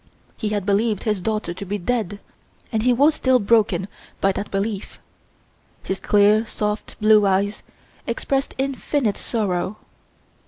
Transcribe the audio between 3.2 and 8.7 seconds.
broken by that belief. His clear, soft, blue eyes expressed